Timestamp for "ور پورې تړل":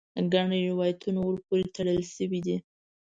1.23-2.01